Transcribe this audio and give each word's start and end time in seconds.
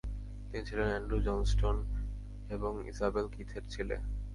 তিনি 0.43 0.63
ছিলেন 0.67 0.87
Andrew 0.91 1.17
Johnston 1.27 1.77
এবং 2.49 2.71
ইসাবেল 2.91 3.25
কিথের 3.35 3.63
ছেলে। 3.73 3.95